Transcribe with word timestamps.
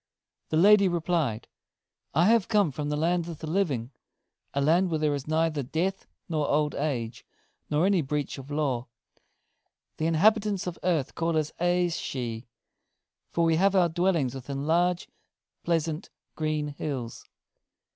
The 0.49 0.57
lady 0.57 0.87
replied: 0.87 1.47
"I 2.15 2.25
have 2.25 2.47
come 2.47 2.71
from 2.71 2.89
the 2.89 2.95
Land 2.97 3.27
of 3.29 3.37
the 3.37 3.45
Living 3.45 3.91
a 4.51 4.59
land 4.59 4.89
where 4.89 4.97
there 4.97 5.13
is 5.13 5.27
neither 5.27 5.61
death 5.61 6.07
nor 6.27 6.49
old 6.49 6.73
age, 6.73 7.23
nor 7.69 7.85
any 7.85 8.01
breach 8.01 8.39
of 8.39 8.49
law. 8.49 8.87
The 9.97 10.07
inhabitants 10.07 10.65
of 10.65 10.79
earth 10.83 11.13
call 11.13 11.37
us 11.37 11.51
Aes 11.59 11.97
shee, 11.97 12.47
for 13.29 13.45
we 13.45 13.57
have 13.57 13.75
our 13.75 13.89
dwellings 13.89 14.33
within 14.33 14.65
large, 14.65 15.07
pleasant, 15.63 16.09
green 16.35 16.69
hills. 16.69 17.23